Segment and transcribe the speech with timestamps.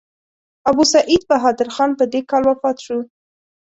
[0.69, 2.97] ابوسعید بهادر خان په دې کال وفات شو.